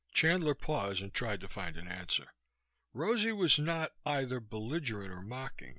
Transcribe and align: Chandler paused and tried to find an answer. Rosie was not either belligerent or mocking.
Chandler 0.11 0.55
paused 0.55 1.03
and 1.03 1.13
tried 1.13 1.41
to 1.41 1.47
find 1.47 1.77
an 1.77 1.87
answer. 1.87 2.33
Rosie 2.91 3.33
was 3.33 3.59
not 3.59 3.91
either 4.03 4.39
belligerent 4.39 5.13
or 5.13 5.21
mocking. 5.21 5.69